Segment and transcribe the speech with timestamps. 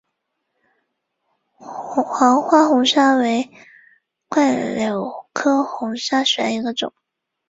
[1.59, 3.51] 黄花红砂为
[4.31, 6.91] 柽柳科红砂属下的一个种。